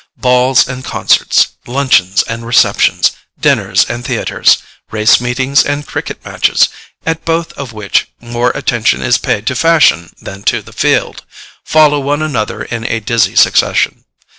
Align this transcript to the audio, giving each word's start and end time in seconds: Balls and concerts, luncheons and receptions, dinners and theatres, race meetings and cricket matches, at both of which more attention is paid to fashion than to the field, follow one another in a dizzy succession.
Balls 0.17 0.67
and 0.67 0.83
concerts, 0.83 1.49
luncheons 1.67 2.23
and 2.23 2.43
receptions, 2.43 3.11
dinners 3.39 3.85
and 3.87 4.03
theatres, 4.03 4.57
race 4.89 5.21
meetings 5.21 5.63
and 5.63 5.85
cricket 5.85 6.25
matches, 6.25 6.69
at 7.05 7.23
both 7.23 7.53
of 7.53 7.71
which 7.71 8.07
more 8.19 8.49
attention 8.55 9.03
is 9.03 9.19
paid 9.19 9.45
to 9.45 9.55
fashion 9.55 10.11
than 10.19 10.41
to 10.41 10.63
the 10.63 10.73
field, 10.73 11.23
follow 11.63 11.99
one 11.99 12.23
another 12.23 12.63
in 12.63 12.83
a 12.83 12.99
dizzy 12.99 13.35
succession. 13.35 14.03